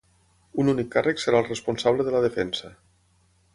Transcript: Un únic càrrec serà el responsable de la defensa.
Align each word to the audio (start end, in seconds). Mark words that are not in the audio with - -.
Un 0.63 0.71
únic 0.73 0.89
càrrec 0.95 1.21
serà 1.25 1.41
el 1.43 1.47
responsable 1.51 2.07
de 2.09 2.17
la 2.17 2.25
defensa. 2.27 2.75